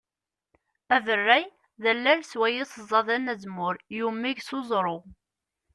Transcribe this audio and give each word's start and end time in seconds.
Aberray 0.95 1.45
d 1.81 1.83
allal 1.91 2.21
swayes 2.31 2.71
ẓẓaden 2.89 3.31
azemmur, 3.33 3.75
yemmug 3.97 4.37
s 4.47 4.49
uẓru. 4.57 4.97